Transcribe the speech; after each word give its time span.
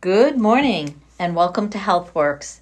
Good 0.00 0.38
morning 0.38 1.00
and 1.18 1.34
welcome 1.34 1.68
to 1.70 1.78
HealthWorks. 1.78 2.60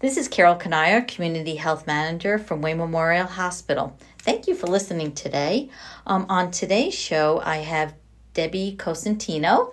This 0.00 0.16
is 0.18 0.28
Carol 0.28 0.54
Kanaya, 0.56 1.02
Community 1.02 1.56
Health 1.56 1.86
Manager 1.86 2.38
from 2.38 2.60
Wayne 2.60 2.76
Memorial 2.78 3.26
Hospital. 3.26 3.96
Thank 4.18 4.46
you 4.46 4.54
for 4.54 4.66
listening 4.66 5.12
today. 5.12 5.70
Um, 6.06 6.26
on 6.28 6.50
today's 6.50 6.94
show, 6.94 7.40
I 7.42 7.58
have 7.58 7.94
Debbie 8.34 8.76
Cosentino. 8.78 9.72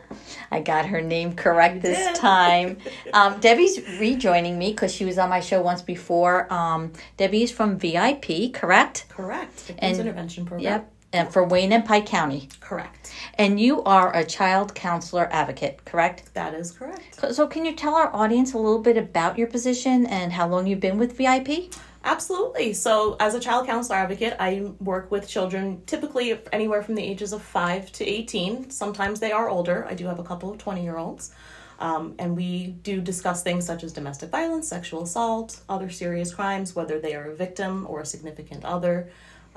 I 0.51 0.61
got 0.61 0.85
her 0.85 1.01
name 1.01 1.33
correct 1.35 1.81
this 1.81 2.17
time. 2.17 2.77
Um, 3.13 3.41
Debbie's 3.41 3.81
rejoining 3.99 4.57
me 4.57 4.71
because 4.71 4.93
she 4.93 5.03
was 5.03 5.17
on 5.17 5.29
my 5.29 5.41
show 5.41 5.61
once 5.61 5.81
before. 5.81 6.51
Um, 6.53 6.93
Debbie's 7.17 7.51
from 7.51 7.77
VIP, 7.77 8.53
correct? 8.53 9.07
Correct. 9.09 9.51
Victims 9.59 9.77
And- 9.81 9.99
intervention 9.99 10.45
program. 10.45 10.63
Yep. 10.63 10.91
And 11.13 11.31
for 11.31 11.43
Wayne 11.43 11.73
and 11.73 11.83
Pike 11.85 12.05
County. 12.05 12.47
Correct. 12.61 13.13
And 13.35 13.59
you 13.59 13.83
are 13.83 14.15
a 14.15 14.23
child 14.23 14.73
counselor 14.73 15.27
advocate, 15.31 15.83
correct? 15.83 16.33
That 16.33 16.53
is 16.53 16.71
correct. 16.71 17.19
So- 17.19 17.31
So, 17.31 17.47
can 17.47 17.65
you 17.65 17.73
tell 17.75 17.95
our 17.95 18.13
audience 18.15 18.53
a 18.53 18.57
little 18.57 18.79
bit 18.79 18.97
about 18.97 19.37
your 19.37 19.47
position 19.47 20.05
and 20.05 20.31
how 20.31 20.47
long 20.47 20.67
you've 20.67 20.79
been 20.79 20.97
with 20.97 21.17
VIP? 21.17 21.69
Absolutely. 22.03 22.73
So, 22.73 23.15
as 23.19 23.35
a 23.35 23.39
child 23.39 23.67
counselor 23.67 23.97
advocate, 23.99 24.35
I 24.39 24.71
work 24.79 25.11
with 25.11 25.27
children 25.27 25.83
typically 25.85 26.39
anywhere 26.51 26.81
from 26.81 26.95
the 26.95 27.03
ages 27.03 27.33
of 27.33 27.41
5 27.41 27.91
to 27.93 28.05
18. 28.05 28.69
Sometimes 28.71 29.19
they 29.19 29.31
are 29.31 29.49
older. 29.49 29.85
I 29.89 29.93
do 29.93 30.05
have 30.07 30.17
a 30.19 30.23
couple 30.23 30.49
of 30.51 30.57
20 30.57 30.81
year 30.83 30.97
olds. 30.97 31.31
Um, 31.79 32.13
and 32.19 32.37
we 32.37 32.67
do 32.83 33.01
discuss 33.01 33.41
things 33.41 33.65
such 33.65 33.83
as 33.83 33.91
domestic 33.91 34.29
violence, 34.29 34.67
sexual 34.67 35.01
assault, 35.03 35.59
other 35.67 35.89
serious 35.89 36.31
crimes, 36.33 36.75
whether 36.75 36.99
they 36.99 37.15
are 37.15 37.31
a 37.31 37.35
victim 37.35 37.87
or 37.89 38.01
a 38.01 38.05
significant 38.05 38.63
other. 38.63 39.09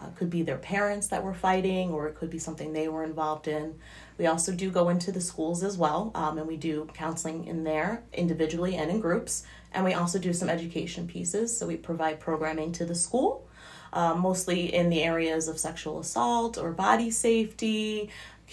Uh, 0.04 0.10
could 0.18 0.28
be 0.28 0.42
their 0.42 0.58
parents 0.58 1.06
that 1.06 1.22
were 1.22 1.32
fighting, 1.32 1.90
or 1.90 2.06
it 2.08 2.14
could 2.14 2.28
be 2.28 2.38
something 2.38 2.72
they 2.72 2.88
were 2.88 3.04
involved 3.04 3.48
in. 3.48 3.74
We 4.18 4.26
also 4.26 4.52
do 4.52 4.70
go 4.70 4.90
into 4.90 5.12
the 5.12 5.20
schools 5.20 5.62
as 5.62 5.78
well, 5.78 6.10
um, 6.14 6.36
and 6.36 6.46
we 6.46 6.56
do 6.56 6.86
counseling 6.92 7.46
in 7.46 7.64
there 7.64 8.02
individually 8.12 8.76
and 8.76 8.90
in 8.90 9.00
groups. 9.00 9.45
And 9.72 9.84
we 9.84 9.95
also 9.95 10.18
do 10.18 10.32
some 10.34 10.51
education 10.51 11.09
pieces. 11.09 11.56
So 11.56 11.66
we 11.66 11.76
provide 11.76 12.20
programming 12.20 12.73
to 12.73 12.84
the 12.84 12.95
school, 12.95 13.48
uh, 13.95 14.14
mostly 14.14 14.74
in 14.74 14.90
the 14.90 15.02
areas 15.02 15.48
of 15.48 15.59
sexual 15.59 16.01
assault 16.01 16.59
or 16.59 16.73
body 16.73 17.10
safety, 17.10 18.10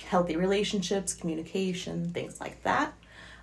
healthy 0.07 0.37
relationships, 0.37 1.13
communication, 1.13 2.11
things 2.13 2.39
like 2.39 2.63
that. 2.63 2.93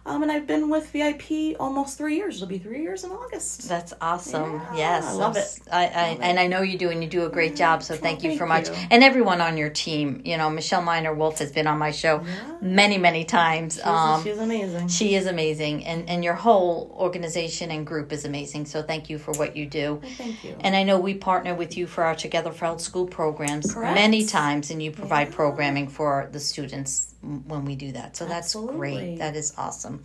Um, 0.08 0.22
and 0.22 0.32
I've 0.32 0.46
been 0.46 0.70
with 0.70 0.90
VIP 0.90 1.54
almost 1.60 1.98
three 1.98 2.16
years. 2.16 2.36
It'll 2.36 2.48
be 2.48 2.56
three 2.58 2.80
years 2.80 3.04
in 3.04 3.10
August. 3.10 3.68
That's 3.68 3.92
awesome. 4.00 4.54
Yeah, 4.54 4.76
yes, 4.76 5.04
I 5.04 5.12
love 5.12 5.36
it. 5.36 5.60
I, 5.70 5.86
I 5.86 6.08
Love 6.08 6.20
it. 6.20 6.22
and 6.22 6.40
I 6.40 6.46
know 6.46 6.62
you 6.62 6.78
do, 6.78 6.88
and 6.88 7.02
you 7.04 7.10
do 7.10 7.26
a 7.26 7.28
great 7.28 7.56
job. 7.56 7.82
So 7.82 7.94
thank 7.94 8.22
you 8.24 8.38
for 8.38 8.46
much, 8.46 8.68
you. 8.68 8.74
and 8.90 9.04
everyone 9.04 9.42
on 9.42 9.58
your 9.58 9.68
team. 9.68 10.22
You 10.24 10.38
know, 10.38 10.48
Michelle 10.48 10.80
Miner 10.80 11.12
Wolf 11.12 11.40
has 11.40 11.52
been 11.52 11.66
on 11.66 11.78
my 11.78 11.90
show 11.90 12.24
many, 12.62 12.96
many 12.96 13.24
times. 13.24 13.74
She's, 13.74 13.84
um, 13.84 14.24
she's 14.24 14.38
amazing. 14.38 14.88
she 14.88 15.14
is 15.14 15.26
amazing, 15.26 15.84
and 15.84 16.08
and 16.08 16.24
your 16.24 16.34
whole 16.34 16.96
organization 16.98 17.70
and 17.70 17.86
group 17.86 18.10
is 18.10 18.24
amazing. 18.24 18.64
So 18.64 18.82
thank 18.82 19.10
you 19.10 19.18
for 19.18 19.32
what 19.32 19.56
you 19.56 19.66
do. 19.66 20.00
Thank 20.16 20.42
you. 20.42 20.56
And 20.60 20.74
I 20.74 20.84
know 20.84 20.98
we 20.98 21.14
partner 21.14 21.54
with 21.54 21.76
you 21.76 21.86
for 21.86 22.04
our 22.04 22.14
Together 22.14 22.50
for 22.50 22.64
Health 22.64 22.80
school 22.80 23.06
programs 23.06 23.74
Correct. 23.74 23.94
many 23.94 24.24
times, 24.24 24.70
and 24.70 24.82
you 24.82 24.90
provide 24.90 25.32
programming 25.32 25.88
for 25.88 26.30
the 26.32 26.40
students 26.40 27.14
when 27.22 27.64
we 27.64 27.74
do 27.74 27.92
that. 27.92 28.16
So 28.16 28.26
that's 28.26 28.54
Absolutely. 28.54 28.76
great. 28.76 29.18
That 29.18 29.34
is 29.34 29.52
awesome. 29.58 30.02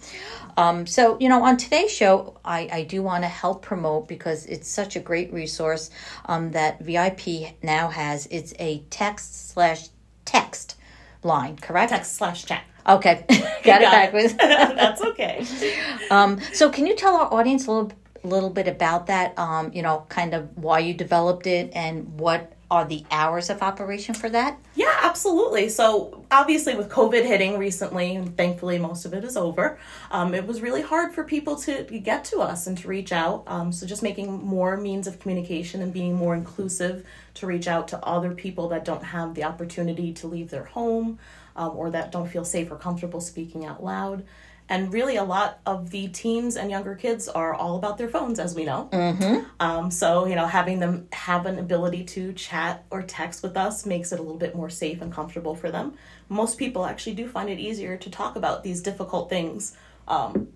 Um, 0.58 0.88
so, 0.88 1.18
you 1.20 1.30
know, 1.30 1.44
on 1.44 1.58
today's 1.58 1.92
show, 1.92 2.40
I, 2.44 2.68
I 2.72 2.84
do 2.84 3.04
want 3.04 3.24
to 3.24 3.28
help 3.28 3.62
promote 3.62 4.08
because 4.08 4.46
it's 4.48 4.68
such 4.68 4.96
a 4.96 5.00
great 5.00 5.32
resource 5.32 5.92
um, 6.26 6.52
that 6.52 6.82
VIP 6.82 7.54
now 7.62 7.90
has. 7.90 8.28
It's 8.32 8.54
a 8.60 8.80
text 8.90 9.50
slash 9.52 9.90
text 10.26 10.76
line, 11.24 11.58
correct? 11.58 11.92
Text 11.92 12.14
slash 12.14 12.46
chat. 12.46 12.64
Okay, 12.88 13.26
got 13.30 13.64
Got 13.64 13.82
it. 13.82 13.92
backwards. 13.92 14.34
That's 14.38 15.02
okay. 15.02 15.46
Um, 16.10 16.40
so 16.52 16.70
can 16.70 16.86
you 16.88 16.96
tell 16.96 17.16
our 17.16 17.34
audience 17.34 17.68
a 17.68 17.72
little 17.72 17.92
little 18.24 18.50
bit 18.50 18.68
about 18.68 19.08
that? 19.08 19.38
Um, 19.38 19.72
you 19.74 19.82
know, 19.82 20.06
kind 20.10 20.34
of 20.34 20.58
why 20.58 20.80
you 20.80 20.94
developed 20.94 21.48
it 21.48 21.72
and 21.74 22.20
what 22.20 22.53
are 22.72 22.86
the 22.86 23.06
hours 23.12 23.50
of 23.50 23.62
operation 23.62 24.16
for 24.16 24.30
that? 24.30 24.58
Yeah, 24.76 24.98
absolutely. 25.04 25.70
So, 25.70 26.26
obviously, 26.32 26.76
with 26.76 26.90
COVID 26.90 27.26
hitting 27.26 27.58
recently, 27.58 28.16
and 28.16 28.36
thankfully 28.36 28.80
most 28.80 29.06
of 29.06 29.14
it 29.14 29.24
is 29.24 29.38
over, 29.38 29.78
um, 30.12 30.34
it 30.34 30.48
was 30.48 30.62
really 30.62 30.82
hard 30.82 31.14
for 31.14 31.24
people 31.24 31.56
to 31.58 31.84
get 31.84 32.26
to 32.26 32.40
us 32.40 32.66
and 32.66 32.78
to 32.80 32.88
reach 32.88 33.12
out. 33.12 33.44
Um, 33.48 33.72
so, 33.72 33.86
just 33.86 34.02
making 34.02 34.32
more 34.44 34.78
means 34.78 35.08
of 35.08 35.20
communication 35.20 35.82
and 35.82 35.94
being 35.94 36.16
more 36.16 36.34
inclusive 36.34 37.06
to 37.36 37.48
reach 37.48 37.68
out 37.68 37.88
to 37.90 38.04
other 38.06 38.34
people 38.34 38.70
that 38.70 38.86
don't 38.86 39.04
have 39.04 39.36
the 39.36 39.44
opportunity 39.44 40.14
to 40.14 40.28
leave 40.28 40.50
their 40.50 40.66
home 40.66 41.20
um, 41.56 41.76
or 41.76 41.90
that 41.92 42.12
don't 42.12 42.28
feel 42.28 42.46
safe 42.46 42.72
or 42.72 42.76
comfortable 42.76 43.22
speaking 43.22 43.66
out 43.66 43.84
loud. 43.84 44.24
And 44.70 44.94
really, 44.94 45.18
a 45.18 45.24
lot 45.24 45.60
of 45.66 45.90
the 45.90 46.08
teens 46.08 46.56
and 46.56 46.72
younger 46.72 46.96
kids 46.96 47.28
are 47.28 47.54
all 47.54 47.76
about 47.76 47.98
their 47.98 48.08
phones, 48.08 48.40
as 48.40 48.56
we 48.56 48.64
know. 48.64 48.88
Um, 49.60 49.92
so, 49.92 50.26
you 50.26 50.36
know, 50.36 50.48
having 50.48 50.80
them 50.80 51.08
have 51.12 51.46
an 51.46 51.60
ability 51.60 52.06
to 52.06 52.34
chat 52.34 52.86
or 52.90 53.02
text 53.04 53.44
with 53.44 53.58
us 53.58 53.86
makes 53.86 54.12
it 54.12 54.20
a 54.20 54.22
little 54.22 54.38
bit 54.38 54.56
more 54.56 54.70
safe 54.70 55.02
and 55.02 55.12
comfortable 55.12 55.54
for 55.56 55.70
them. 55.70 55.94
Most 56.30 56.58
people 56.58 56.86
actually 56.86 57.16
do 57.16 57.28
find 57.28 57.50
it 57.50 57.60
easier 57.60 57.98
to 57.98 58.10
talk 58.10 58.36
about 58.36 58.64
these 58.64 58.82
difficult 58.82 59.30
things 59.30 59.76
um, 60.08 60.48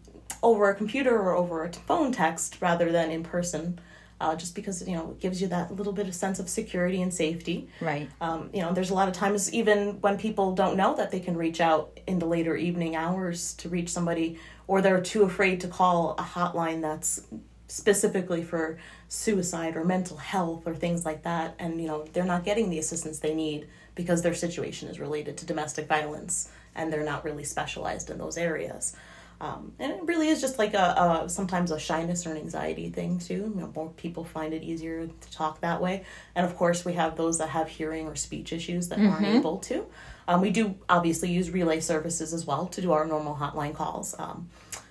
over 0.41 0.69
a 0.69 0.75
computer 0.75 1.15
or 1.15 1.35
over 1.35 1.63
a 1.65 1.73
phone 1.73 2.11
text 2.11 2.57
rather 2.61 2.91
than 2.91 3.11
in 3.11 3.23
person. 3.23 3.79
Uh, 4.19 4.35
just 4.35 4.55
because 4.55 4.87
you 4.87 4.95
know 4.95 5.11
it 5.11 5.19
gives 5.19 5.39
you 5.39 5.47
that 5.47 5.75
little 5.75 5.93
bit 5.93 6.07
of 6.07 6.15
sense 6.15 6.39
of 6.39 6.49
security 6.49 7.03
and 7.03 7.13
safety. 7.13 7.69
Right. 7.79 8.09
Um, 8.19 8.49
you 8.51 8.61
know, 8.61 8.73
there's 8.73 8.89
a 8.89 8.95
lot 8.95 9.07
of 9.07 9.13
times 9.13 9.53
even 9.53 10.01
when 10.01 10.17
people 10.17 10.55
don't 10.55 10.75
know 10.75 10.95
that 10.95 11.11
they 11.11 11.19
can 11.19 11.37
reach 11.37 11.61
out 11.61 11.99
in 12.07 12.17
the 12.17 12.25
later 12.25 12.55
evening 12.55 12.95
hours 12.95 13.53
to 13.55 13.69
reach 13.69 13.89
somebody, 13.89 14.39
or 14.65 14.81
they're 14.81 15.01
too 15.01 15.21
afraid 15.21 15.61
to 15.61 15.67
call 15.67 16.15
a 16.17 16.23
hotline 16.23 16.81
that's 16.81 17.21
specifically 17.67 18.43
for 18.43 18.79
suicide 19.07 19.75
or 19.75 19.83
mental 19.83 20.17
health 20.17 20.63
or 20.65 20.73
things 20.73 21.05
like 21.05 21.21
that, 21.23 21.53
and 21.59 21.79
you 21.79 21.87
know 21.87 22.03
they're 22.13 22.25
not 22.25 22.43
getting 22.43 22.71
the 22.71 22.79
assistance 22.79 23.19
they 23.19 23.35
need 23.35 23.67
because 23.93 24.21
their 24.21 24.33
situation 24.33 24.87
is 24.89 24.99
related 24.99 25.37
to 25.37 25.45
domestic 25.45 25.87
violence 25.87 26.49
and 26.75 26.93
they're 26.93 27.03
not 27.03 27.25
really 27.25 27.43
specialized 27.43 28.09
in 28.09 28.17
those 28.17 28.37
areas. 28.37 28.95
Um, 29.39 29.73
and 29.79 29.91
it 29.91 30.03
really 30.05 30.29
is 30.29 30.41
just 30.41 30.57
like 30.57 30.73
a, 30.73 31.23
a 31.25 31.29
sometimes 31.29 31.69
a 31.71 31.79
shyness 31.79 32.25
or 32.25 32.31
an 32.31 32.37
anxiety 32.37 32.89
thing 32.89 33.19
too. 33.19 33.51
You 33.55 33.61
know, 33.61 33.71
more 33.75 33.89
people 33.91 34.23
find 34.23 34.53
it 34.53 34.63
easier 34.63 35.07
to 35.07 35.31
talk 35.31 35.61
that 35.61 35.81
way. 35.81 36.05
And 36.35 36.45
of 36.45 36.55
course, 36.55 36.83
we 36.83 36.93
have 36.93 37.15
those 37.15 37.37
that 37.37 37.49
have 37.49 37.67
hearing 37.67 38.07
or 38.07 38.15
speech 38.15 38.51
issues 38.51 38.89
that 38.89 38.99
aren't 38.99 39.27
able 39.27 39.57
to. 39.59 39.85
Um, 40.27 40.41
we 40.41 40.49
do 40.49 40.75
obviously 40.89 41.31
use 41.31 41.51
relay 41.51 41.79
services 41.79 42.33
as 42.33 42.45
well 42.45 42.65
to 42.67 42.81
do 42.81 42.91
our 42.91 43.05
normal 43.05 43.35
hotline 43.35 43.73
calls. 43.73 44.15
Um, 44.17 44.49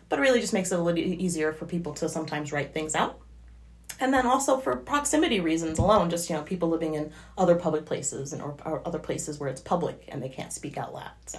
but 0.08 0.18
it 0.18 0.22
really 0.22 0.40
just 0.40 0.52
makes 0.52 0.70
it 0.70 0.78
a 0.78 0.82
little 0.82 0.98
easier 0.98 1.52
for 1.52 1.66
people 1.66 1.92
to 1.94 2.08
sometimes 2.08 2.52
write 2.52 2.72
things 2.72 2.94
out. 2.94 3.20
And 4.00 4.12
then 4.12 4.26
also 4.26 4.58
for 4.58 4.76
proximity 4.76 5.40
reasons 5.40 5.78
alone, 5.78 6.10
just 6.10 6.28
you 6.28 6.36
know, 6.36 6.42
people 6.42 6.68
living 6.68 6.94
in 6.94 7.12
other 7.38 7.54
public 7.54 7.84
places 7.86 8.32
and 8.32 8.42
or, 8.42 8.56
or 8.64 8.82
other 8.86 8.98
places 8.98 9.38
where 9.38 9.48
it's 9.48 9.60
public 9.60 10.04
and 10.08 10.22
they 10.22 10.28
can't 10.28 10.52
speak 10.52 10.76
out 10.76 10.92
loud. 10.92 11.10
So 11.26 11.38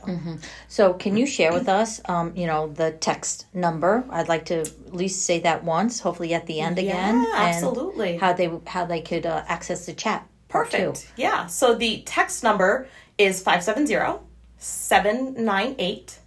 So 0.67 0.93
can 0.93 1.17
you 1.17 1.25
share 1.25 1.53
with 1.53 1.69
us, 1.69 2.01
um, 2.05 2.33
you 2.35 2.47
know, 2.47 2.67
the 2.67 2.91
text 2.91 3.45
number? 3.53 4.03
I'd 4.09 4.27
like 4.27 4.45
to 4.45 4.61
at 4.61 4.93
least 4.93 5.23
say 5.23 5.39
that 5.41 5.63
once, 5.63 5.99
hopefully 5.99 6.33
at 6.33 6.45
the 6.47 6.59
end 6.61 6.79
again. 6.79 7.23
Yeah, 7.23 7.33
absolutely. 7.35 8.13
And 8.13 8.21
how 8.21 8.33
they 8.33 8.51
how 8.65 8.85
they 8.85 9.01
could 9.01 9.25
uh, 9.25 9.43
access 9.47 9.85
the 9.85 9.93
chat. 9.93 10.27
Perfect. 10.47 11.11
Yeah. 11.17 11.47
So 11.47 11.75
the 11.75 12.03
text 12.05 12.43
number 12.43 12.87
is 13.17 13.41
570 13.41 14.23
798 14.57 16.19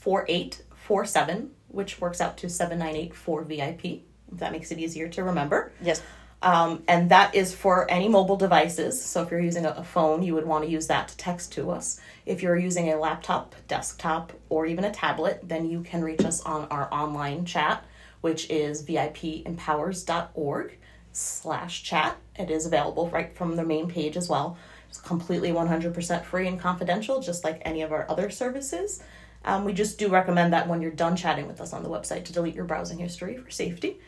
4847, 0.00 1.50
which 1.68 2.00
works 2.00 2.20
out 2.20 2.36
to 2.38 2.48
7984 2.48 3.44
VIP. 3.44 4.02
That 4.38 4.52
makes 4.52 4.70
it 4.70 4.78
easier 4.78 5.08
to 5.08 5.24
remember. 5.24 5.72
Yes. 5.82 6.02
Um, 6.42 6.82
and 6.88 7.10
that 7.10 7.34
is 7.34 7.54
for 7.54 7.90
any 7.90 8.06
mobile 8.06 8.36
devices. 8.36 9.02
So 9.02 9.22
if 9.22 9.30
you're 9.30 9.40
using 9.40 9.64
a, 9.64 9.70
a 9.70 9.84
phone, 9.84 10.22
you 10.22 10.34
would 10.34 10.46
want 10.46 10.64
to 10.64 10.70
use 10.70 10.86
that 10.88 11.08
to 11.08 11.16
text 11.16 11.52
to 11.52 11.70
us. 11.70 11.98
If 12.26 12.42
you're 12.42 12.58
using 12.58 12.92
a 12.92 12.98
laptop, 12.98 13.54
desktop, 13.66 14.32
or 14.50 14.66
even 14.66 14.84
a 14.84 14.92
tablet, 14.92 15.40
then 15.42 15.64
you 15.64 15.82
can 15.82 16.04
reach 16.04 16.22
us 16.22 16.42
on 16.42 16.66
our 16.66 16.92
online 16.92 17.46
chat, 17.46 17.82
which 18.20 18.50
is 18.50 18.82
vipempowers.org 18.82 20.78
slash 21.12 21.82
chat. 21.82 22.16
It 22.38 22.50
is 22.50 22.66
available 22.66 23.08
right 23.08 23.34
from 23.34 23.56
the 23.56 23.64
main 23.64 23.88
page 23.88 24.16
as 24.16 24.28
well. 24.28 24.58
It's 24.90 25.00
completely 25.00 25.50
100% 25.50 26.24
free 26.24 26.46
and 26.46 26.60
confidential, 26.60 27.20
just 27.20 27.42
like 27.42 27.62
any 27.64 27.80
of 27.80 27.90
our 27.90 28.08
other 28.10 28.28
services. 28.28 29.02
Um, 29.46 29.64
we 29.64 29.72
just 29.72 29.98
do 29.98 30.08
recommend 30.08 30.52
that 30.52 30.68
when 30.68 30.82
you're 30.82 30.90
done 30.90 31.16
chatting 31.16 31.46
with 31.46 31.60
us 31.60 31.72
on 31.72 31.82
the 31.82 31.88
website 31.88 32.24
to 32.26 32.32
delete 32.32 32.54
your 32.54 32.64
browsing 32.64 32.98
history 32.98 33.36
for 33.36 33.50
safety, 33.50 33.98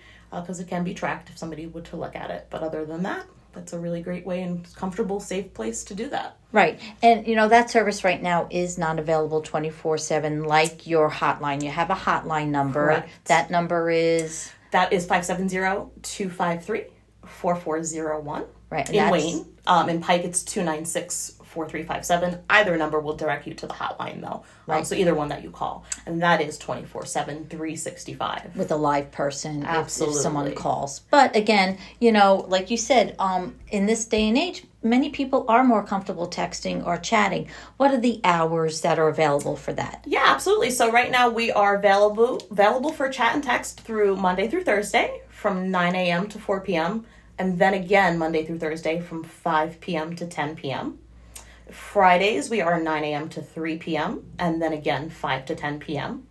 because 0.40 0.60
it 0.60 0.68
can 0.68 0.84
be 0.84 0.94
tracked 0.94 1.30
if 1.30 1.38
somebody 1.38 1.66
were 1.66 1.80
to 1.82 1.96
look 1.96 2.16
at 2.16 2.30
it. 2.30 2.46
But 2.50 2.62
other 2.62 2.84
than 2.84 3.02
that, 3.04 3.26
that's 3.52 3.72
a 3.72 3.78
really 3.78 4.02
great 4.02 4.26
way 4.26 4.42
and 4.42 4.66
comfortable, 4.74 5.18
safe 5.20 5.54
place 5.54 5.82
to 5.84 5.94
do 5.94 6.08
that. 6.10 6.36
Right. 6.52 6.78
And, 7.02 7.26
you 7.26 7.34
know, 7.36 7.48
that 7.48 7.70
service 7.70 8.04
right 8.04 8.22
now 8.22 8.48
is 8.50 8.76
not 8.78 8.98
available 8.98 9.40
24 9.40 9.98
7 9.98 10.44
like 10.44 10.86
your 10.86 11.10
hotline. 11.10 11.62
You 11.62 11.70
have 11.70 11.90
a 11.90 11.94
hotline 11.94 12.48
number. 12.48 12.84
Correct. 12.86 13.08
That 13.24 13.50
number 13.50 13.90
is, 13.90 14.50
That 14.72 14.92
is 14.92 15.06
570 15.06 15.90
253 16.02 16.84
4401. 17.24 18.44
right. 18.70 18.88
In 18.88 18.94
that's- 18.96 19.12
Wayne. 19.12 19.46
Um, 19.68 19.88
in 19.88 20.00
Pike, 20.00 20.22
it's 20.22 20.44
296 20.44 21.35
4357. 21.56 22.44
Either 22.50 22.76
number 22.76 23.00
will 23.00 23.16
direct 23.16 23.46
you 23.46 23.54
to 23.54 23.66
the 23.66 23.72
hotline 23.74 24.20
though. 24.20 24.44
Um, 24.68 24.84
so 24.84 24.94
either 24.94 25.14
one 25.14 25.28
that 25.28 25.42
you 25.42 25.50
call. 25.50 25.84
And 26.06 26.22
that 26.22 26.40
is 26.40 26.58
24 26.58 27.06
7, 27.06 27.46
365. 27.46 28.56
with 28.56 28.70
a 28.70 28.76
live 28.76 29.10
person 29.10 29.62
if- 29.64 29.68
if, 29.86 30.14
someone 30.14 30.54
calls. 30.54 31.00
But 31.10 31.34
again, 31.34 31.78
you 31.98 32.12
know, 32.12 32.44
like 32.48 32.70
you 32.70 32.76
said, 32.76 33.14
um, 33.18 33.56
in 33.70 33.86
this 33.86 34.04
day 34.04 34.28
and 34.28 34.36
age, 34.38 34.64
many 34.82 35.08
people 35.10 35.44
are 35.48 35.64
more 35.64 35.82
comfortable 35.82 36.28
texting 36.28 36.86
or 36.86 36.96
chatting. 36.98 37.48
What 37.78 37.90
are 37.92 37.98
the 38.00 38.20
hours 38.22 38.82
that 38.82 38.98
are 38.98 39.08
available 39.08 39.56
for 39.56 39.72
that? 39.72 40.04
Yeah, 40.06 40.24
absolutely. 40.26 40.70
So 40.70 40.92
right 40.92 41.10
now 41.10 41.28
we 41.28 41.50
are 41.50 41.74
available 41.76 42.40
available 42.50 42.92
for 42.92 43.08
chat 43.08 43.34
and 43.34 43.42
text 43.42 43.80
through 43.80 44.16
Monday 44.16 44.46
through 44.48 44.64
Thursday 44.64 45.22
from 45.28 45.70
9 45.70 45.94
a.m. 45.94 46.28
to 46.28 46.38
4 46.38 46.60
p.m. 46.60 47.04
and 47.38 47.58
then 47.58 47.74
again 47.74 48.16
Monday 48.18 48.44
through 48.46 48.58
Thursday 48.58 49.00
from 49.00 49.22
5 49.24 49.80
p.m. 49.80 50.16
to 50.16 50.26
10 50.26 50.56
p.m. 50.56 50.98
Fridays 51.70 52.48
we 52.48 52.60
are 52.60 52.80
9 52.80 53.04
a.m. 53.04 53.28
to 53.30 53.42
3 53.42 53.78
p.m. 53.78 54.24
and 54.38 54.62
then 54.62 54.72
again 54.72 55.10
5 55.10 55.46
to 55.46 55.54
10 55.54 55.80
p.m. 55.80 56.26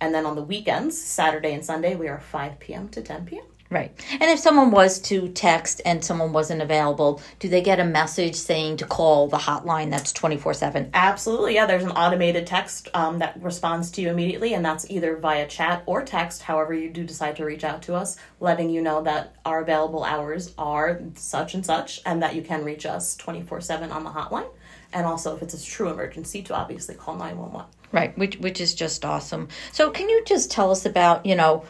And 0.00 0.14
then 0.14 0.26
on 0.26 0.36
the 0.36 0.42
weekends, 0.42 1.00
Saturday 1.00 1.52
and 1.52 1.64
Sunday, 1.64 1.96
we 1.96 2.08
are 2.08 2.20
5 2.20 2.60
p.m. 2.60 2.88
to 2.90 3.02
10 3.02 3.26
p.m. 3.26 3.44
Right. 3.70 3.92
And 4.12 4.30
if 4.30 4.38
someone 4.38 4.70
was 4.70 4.98
to 5.00 5.28
text 5.28 5.82
and 5.84 6.02
someone 6.02 6.32
wasn't 6.32 6.62
available, 6.62 7.20
do 7.38 7.50
they 7.50 7.60
get 7.60 7.78
a 7.78 7.84
message 7.84 8.34
saying 8.34 8.78
to 8.78 8.86
call 8.86 9.28
the 9.28 9.36
hotline 9.36 9.90
that's 9.90 10.10
24 10.14 10.54
7? 10.54 10.90
Absolutely, 10.94 11.54
yeah. 11.56 11.66
There's 11.66 11.84
an 11.84 11.90
automated 11.90 12.46
text 12.46 12.88
um, 12.94 13.18
that 13.18 13.42
responds 13.42 13.90
to 13.92 14.00
you 14.00 14.08
immediately, 14.08 14.54
and 14.54 14.64
that's 14.64 14.88
either 14.90 15.16
via 15.18 15.46
chat 15.46 15.82
or 15.84 16.02
text, 16.02 16.42
however, 16.42 16.72
you 16.72 16.88
do 16.88 17.04
decide 17.04 17.36
to 17.36 17.44
reach 17.44 17.62
out 17.62 17.82
to 17.82 17.94
us, 17.94 18.16
letting 18.40 18.70
you 18.70 18.80
know 18.80 19.02
that 19.02 19.36
our 19.44 19.60
available 19.60 20.02
hours 20.02 20.54
are 20.56 21.02
such 21.14 21.52
and 21.52 21.66
such, 21.66 22.00
and 22.06 22.22
that 22.22 22.34
you 22.34 22.40
can 22.40 22.64
reach 22.64 22.86
us 22.86 23.16
24 23.16 23.60
7 23.60 23.92
on 23.92 24.02
the 24.02 24.10
hotline. 24.10 24.48
And 24.92 25.06
also, 25.06 25.36
if 25.36 25.42
it's 25.42 25.54
a 25.54 25.64
true 25.64 25.90
emergency, 25.90 26.42
to 26.42 26.54
obviously 26.54 26.94
call 26.94 27.14
911. 27.16 27.66
Right, 27.92 28.16
which 28.18 28.36
which 28.38 28.60
is 28.60 28.74
just 28.74 29.04
awesome. 29.04 29.48
So 29.72 29.90
can 29.90 30.08
you 30.08 30.22
just 30.24 30.50
tell 30.50 30.70
us 30.70 30.84
about, 30.86 31.24
you 31.26 31.34
know, 31.34 31.64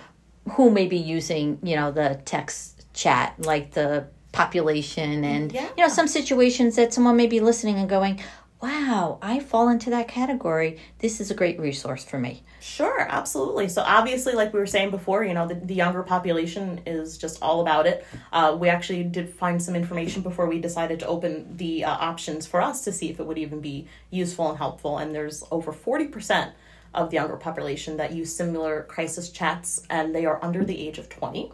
who 0.53 0.71
may 0.71 0.87
be 0.87 0.97
using, 0.97 1.59
you 1.63 1.77
know, 1.77 1.91
the 1.93 2.21
text 2.25 2.87
chat, 2.95 3.35
like 3.39 3.73
the 3.73 4.07
population 4.33 5.25
and 5.25 5.53
Yeah. 5.53 5.69
you 5.77 5.83
know, 5.85 5.89
some 5.89 6.09
situations 6.09 6.77
that 6.77 6.93
someone 6.93 7.17
may 7.17 7.27
be 7.27 7.41
listening 7.41 7.79
and 7.79 7.89
going, 7.89 8.21
Wow, 8.61 9.21
I 9.23 9.39
fall 9.39 9.69
into 9.69 9.91
that 9.91 10.09
category. 10.09 10.81
This 10.99 11.21
is 11.21 11.31
a 11.31 11.35
great 11.35 11.61
resource 11.61 12.05
for 12.05 12.19
me. 12.19 12.43
Sure, 12.61 13.07
absolutely. 13.09 13.69
So 13.69 13.83
obviously, 13.83 14.33
like 14.33 14.53
we 14.53 14.59
were 14.59 14.67
saying 14.67 14.91
before, 14.91 15.23
you 15.23 15.33
know, 15.33 15.47
the, 15.47 15.55
the 15.55 15.75
younger 15.75 16.03
population 16.03 16.81
is 16.85 17.19
just 17.19 17.41
all 17.41 17.61
about 17.61 17.87
it. 17.87 18.05
Uh, 18.33 18.57
we 18.59 18.69
actually 18.69 19.05
did 19.05 19.33
find 19.33 19.63
some 19.63 19.77
information 19.77 20.23
before 20.23 20.49
we 20.49 20.61
decided 20.61 20.99
to 21.01 21.07
open 21.07 21.57
the 21.57 21.85
uh, 21.85 21.91
options 21.91 22.49
for 22.49 22.61
us 22.61 22.83
to 22.83 22.91
see 22.91 23.09
if 23.09 23.21
it 23.21 23.27
would 23.27 23.39
even 23.39 23.61
be 23.61 23.87
useful 24.11 24.49
and 24.49 24.59
helpful. 24.59 24.99
And 24.99 25.15
there's 25.15 25.45
over 25.53 25.73
40% 25.73 26.51
of 26.95 27.11
the 27.11 27.15
younger 27.15 27.37
population 27.37 27.97
that 27.99 28.13
use 28.13 28.35
similar 28.35 28.83
crisis 28.85 29.31
chats, 29.31 29.83
and 29.89 30.13
they 30.13 30.27
are 30.27 30.43
under 30.45 30.65
the 30.65 30.89
age 30.89 30.99
of 30.99 31.09
20. 31.09 31.53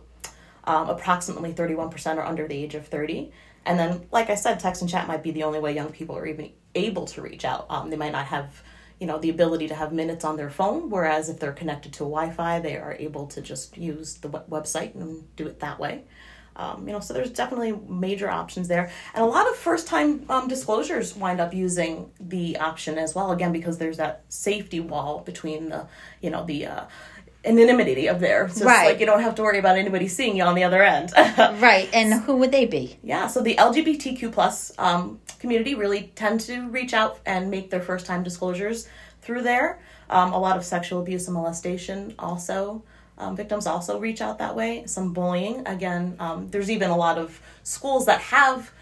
Um, 0.66 0.88
approximately 0.88 1.52
31% 1.52 2.16
are 2.16 2.24
under 2.24 2.48
the 2.48 2.56
age 2.56 2.74
of 2.74 2.86
30. 2.86 3.30
And 3.66 3.78
then, 3.78 4.06
like 4.10 4.30
I 4.30 4.36
said, 4.36 4.58
text 4.58 4.80
and 4.80 4.90
chat 4.90 5.06
might 5.06 5.22
be 5.22 5.32
the 5.32 5.42
only 5.42 5.58
way 5.58 5.74
young 5.74 5.90
people 5.90 6.16
are 6.16 6.26
even 6.26 6.52
able 6.74 7.06
to 7.06 7.22
reach 7.22 7.44
out. 7.44 7.66
Um, 7.70 7.90
they 7.90 7.96
might 7.96 8.12
not 8.12 8.26
have, 8.26 8.62
you 9.00 9.06
know, 9.06 9.18
the 9.18 9.30
ability 9.30 9.68
to 9.68 9.74
have 9.74 9.92
minutes 9.92 10.24
on 10.24 10.36
their 10.36 10.50
phone, 10.50 10.90
whereas 10.90 11.28
if 11.28 11.38
they're 11.40 11.52
connected 11.52 11.92
to 11.94 11.98
Wi-Fi, 12.00 12.60
they 12.60 12.76
are 12.76 12.96
able 12.98 13.26
to 13.28 13.40
just 13.40 13.76
use 13.76 14.14
the 14.14 14.28
website 14.28 14.94
and 14.94 15.24
do 15.36 15.46
it 15.46 15.60
that 15.60 15.78
way. 15.78 16.04
Um, 16.56 16.86
you 16.86 16.92
know, 16.92 17.00
so 17.00 17.12
there's 17.14 17.30
definitely 17.32 17.72
major 17.88 18.30
options 18.30 18.68
there, 18.68 18.88
and 19.12 19.24
a 19.24 19.26
lot 19.26 19.48
of 19.48 19.56
first-time 19.56 20.24
um, 20.28 20.46
disclosures 20.46 21.16
wind 21.16 21.40
up 21.40 21.52
using 21.52 22.12
the 22.20 22.58
option 22.58 22.96
as 22.96 23.12
well. 23.12 23.32
Again, 23.32 23.50
because 23.52 23.78
there's 23.78 23.96
that 23.96 24.22
safety 24.28 24.78
wall 24.78 25.18
between 25.26 25.70
the, 25.70 25.88
you 26.20 26.30
know, 26.30 26.44
the 26.44 26.66
uh, 26.66 26.84
anonymity 27.44 28.06
of 28.08 28.20
there. 28.20 28.48
So 28.48 28.64
Right. 28.64 28.82
it's 28.84 28.90
like 28.92 29.00
you 29.00 29.06
don't 29.06 29.20
have 29.22 29.34
to 29.34 29.42
worry 29.42 29.58
about 29.58 29.76
anybody 29.76 30.06
seeing 30.06 30.36
you 30.36 30.44
on 30.44 30.54
the 30.54 30.62
other 30.64 30.82
end. 30.82 31.12
Right. 31.60 31.88
And 31.92 32.14
who 32.22 32.36
would 32.36 32.52
they 32.52 32.66
be? 32.66 32.98
yeah, 33.02 33.26
so 33.26 33.42
the 33.42 33.56
LGBTQ 33.56 34.32
plus 34.32 34.72
um, 34.78 35.20
community 35.44 35.74
really 35.74 36.10
tend 36.14 36.40
to 36.40 36.68
reach 36.70 36.94
out 36.94 37.20
and 37.26 37.50
make 37.50 37.68
their 37.68 37.82
first 37.82 38.06
time 38.06 38.22
disclosures 38.22 38.88
through 39.20 39.42
there. 39.42 39.78
Um, 40.08 40.32
a 40.32 40.38
lot 40.38 40.56
of 40.56 40.64
sexual 40.64 41.00
abuse 41.02 41.26
and 41.26 41.34
molestation 41.34 42.14
also. 42.18 42.82
Um, 43.18 43.36
victims 43.36 43.66
also 43.66 43.98
reach 43.98 44.22
out 44.22 44.38
that 44.38 44.56
way. 44.56 44.84
Some 44.86 45.12
bullying. 45.12 45.66
Again, 45.66 46.16
um, 46.18 46.48
there's 46.48 46.70
even 46.70 46.88
a 46.88 46.96
lot 46.96 47.18
of 47.18 47.42
schools 47.62 48.06
that 48.06 48.20
have 48.22 48.72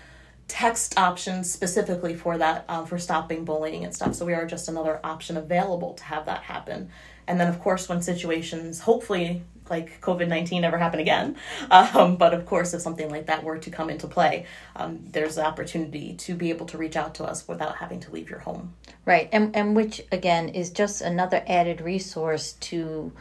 text 0.47 0.97
options 0.97 1.51
specifically 1.51 2.15
for 2.15 2.39
that, 2.39 2.65
um, 2.69 2.87
for 2.87 2.97
stopping 2.97 3.45
bullying 3.45 3.83
and 3.85 3.93
stuff. 3.93 4.15
So 4.15 4.25
we 4.25 4.35
are 4.35 4.47
just 4.47 4.69
another 4.69 5.01
option 5.03 5.37
available 5.37 5.95
to 5.95 6.05
have 6.05 6.27
that 6.27 6.43
happen. 6.43 6.91
And 7.27 7.41
then, 7.41 7.49
of 7.49 7.59
course, 7.59 7.89
when 7.89 8.03
situations, 8.03 8.81
hopefully, 8.81 9.43
like 9.73 10.01
COVID 10.01 10.29
19 10.29 10.63
never 10.63 10.79
happen 10.79 11.01
again, 11.01 11.37
um, 11.71 12.17
but 12.17 12.33
of 12.33 12.47
course, 12.47 12.73
if 12.75 12.81
something 12.81 13.11
like 13.11 13.27
that 13.27 13.43
were 13.43 13.59
to 13.59 13.71
come 13.71 13.91
into 13.91 14.07
play, 14.07 14.47
um, 14.77 15.01
there's 15.11 15.35
the 15.35 15.45
opportunity 15.45 16.15
to 16.15 16.35
be 16.35 16.51
able 16.51 16.67
to 16.67 16.79
reach 16.79 16.95
out 16.95 17.17
to 17.17 17.25
us 17.25 17.49
without 17.49 17.77
having 17.77 17.99
to 18.01 18.13
leave 18.13 18.31
your 18.31 18.39
home. 18.39 18.75
Right. 19.05 19.29
And 19.33 19.57
and 19.57 19.75
which 19.75 20.01
again 20.13 20.51
is 20.51 20.71
just 20.71 21.01
another 21.01 21.43
added 21.49 21.81
resource 21.81 22.53
to 22.71 23.13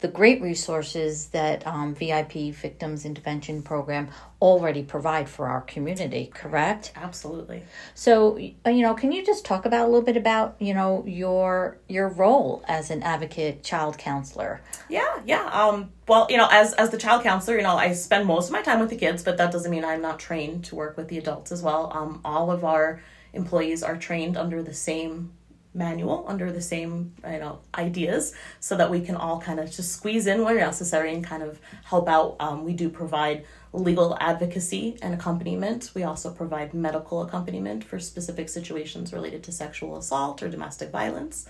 the 0.00 0.08
great 0.08 0.40
resources 0.40 1.26
that 1.28 1.66
um, 1.66 1.94
VIP 1.94 2.54
Victims 2.54 3.04
Intervention 3.04 3.62
Program 3.62 4.08
already 4.40 4.82
provide 4.82 5.28
for 5.28 5.46
our 5.46 5.60
community, 5.60 6.30
correct? 6.32 6.92
Absolutely. 6.96 7.62
So, 7.94 8.36
you 8.38 8.54
know, 8.64 8.94
can 8.94 9.12
you 9.12 9.24
just 9.24 9.44
talk 9.44 9.66
about 9.66 9.82
a 9.82 9.86
little 9.86 10.02
bit 10.02 10.16
about, 10.16 10.56
you 10.58 10.72
know, 10.72 11.04
your 11.06 11.78
your 11.88 12.08
role 12.08 12.64
as 12.66 12.90
an 12.90 13.02
advocate 13.02 13.62
child 13.62 13.98
counselor? 13.98 14.62
Yeah, 14.88 15.20
yeah. 15.26 15.46
Um, 15.52 15.90
well, 16.08 16.26
you 16.30 16.38
know, 16.38 16.48
as 16.50 16.72
as 16.74 16.90
the 16.90 16.98
child 16.98 17.22
counselor, 17.22 17.56
you 17.56 17.62
know, 17.62 17.76
I 17.76 17.92
spend 17.92 18.26
most 18.26 18.46
of 18.46 18.52
my 18.52 18.62
time 18.62 18.80
with 18.80 18.90
the 18.90 18.96
kids, 18.96 19.22
but 19.22 19.36
that 19.36 19.52
doesn't 19.52 19.70
mean 19.70 19.84
I'm 19.84 20.02
not 20.02 20.18
trained 20.18 20.64
to 20.66 20.74
work 20.74 20.96
with 20.96 21.08
the 21.08 21.18
adults 21.18 21.52
as 21.52 21.62
well. 21.62 21.92
Um, 21.94 22.20
all 22.24 22.50
of 22.50 22.64
our 22.64 23.02
employees 23.32 23.82
are 23.82 23.96
trained 23.96 24.36
under 24.36 24.62
the 24.62 24.74
same 24.74 25.32
manual, 25.72 26.24
under 26.26 26.50
the 26.50 26.60
same 26.60 27.14
you 27.24 27.38
know 27.38 27.60
ideas, 27.76 28.34
so 28.58 28.76
that 28.76 28.90
we 28.90 29.00
can 29.00 29.14
all 29.14 29.40
kind 29.40 29.60
of 29.60 29.70
just 29.70 29.92
squeeze 29.92 30.26
in 30.26 30.44
where 30.44 30.56
necessary 30.56 31.12
and 31.14 31.24
kind 31.24 31.42
of 31.42 31.60
help 31.84 32.08
out. 32.08 32.36
Um, 32.40 32.64
we 32.64 32.72
do 32.72 32.88
provide 32.88 33.44
legal 33.72 34.16
advocacy 34.20 34.98
and 35.00 35.14
accompaniment. 35.14 35.92
We 35.94 36.02
also 36.02 36.30
provide 36.32 36.74
medical 36.74 37.22
accompaniment 37.22 37.84
for 37.84 37.98
specific 38.00 38.48
situations 38.48 39.12
related 39.12 39.44
to 39.44 39.52
sexual 39.52 39.96
assault 39.96 40.42
or 40.42 40.48
domestic 40.48 40.90
violence. 40.90 41.46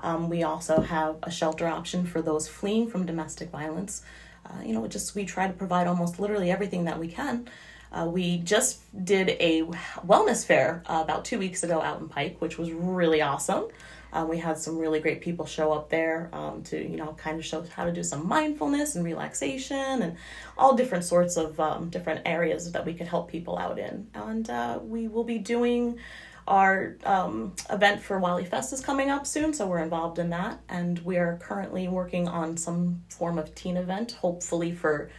Um, 0.00 0.28
we 0.28 0.42
also 0.42 0.80
have 0.80 1.16
a 1.22 1.30
shelter 1.30 1.66
option 1.66 2.06
for 2.06 2.22
those 2.22 2.46
fleeing 2.46 2.88
from 2.88 3.06
domestic 3.06 3.50
violence. 3.50 4.02
Uh, 4.46 4.62
you 4.62 4.74
know, 4.74 4.86
just 4.86 5.14
we 5.14 5.24
try 5.24 5.46
to 5.46 5.52
provide 5.52 5.86
almost 5.86 6.20
literally 6.20 6.50
everything 6.50 6.84
that 6.84 6.98
we 6.98 7.08
can. 7.08 7.48
Uh, 7.94 8.06
we 8.06 8.38
just 8.38 8.80
did 9.04 9.30
a 9.40 9.62
wellness 10.04 10.44
fair 10.44 10.82
uh, 10.86 11.00
about 11.02 11.24
two 11.24 11.38
weeks 11.38 11.62
ago 11.62 11.80
out 11.80 12.00
in 12.00 12.08
Pike, 12.08 12.36
which 12.40 12.58
was 12.58 12.72
really 12.72 13.22
awesome. 13.22 13.68
Uh, 14.12 14.26
we 14.28 14.38
had 14.38 14.58
some 14.58 14.78
really 14.78 15.00
great 15.00 15.20
people 15.20 15.46
show 15.46 15.72
up 15.72 15.90
there 15.90 16.28
um, 16.32 16.62
to, 16.62 16.76
you 16.76 16.96
know, 16.96 17.12
kind 17.14 17.38
of 17.38 17.44
show 17.44 17.64
how 17.74 17.84
to 17.84 17.92
do 17.92 18.02
some 18.02 18.26
mindfulness 18.28 18.94
and 18.94 19.04
relaxation 19.04 20.02
and 20.02 20.16
all 20.56 20.74
different 20.74 21.04
sorts 21.04 21.36
of 21.36 21.58
um, 21.58 21.88
different 21.88 22.20
areas 22.24 22.70
that 22.70 22.84
we 22.86 22.94
could 22.94 23.08
help 23.08 23.28
people 23.28 23.58
out 23.58 23.78
in. 23.78 24.06
And 24.14 24.48
uh, 24.48 24.78
we 24.82 25.08
will 25.08 25.24
be 25.24 25.38
doing 25.38 25.98
our 26.46 26.96
um, 27.04 27.54
event 27.70 28.02
for 28.02 28.18
Wally 28.18 28.44
Fest 28.44 28.72
is 28.72 28.80
coming 28.80 29.10
up 29.10 29.26
soon, 29.26 29.52
so 29.54 29.66
we're 29.66 29.78
involved 29.82 30.18
in 30.18 30.30
that. 30.30 30.60
And 30.68 30.98
we 31.00 31.16
are 31.16 31.38
currently 31.38 31.88
working 31.88 32.28
on 32.28 32.56
some 32.56 33.02
form 33.08 33.38
of 33.38 33.54
teen 33.54 33.76
event, 33.76 34.12
hopefully 34.12 34.72
for 34.72 35.10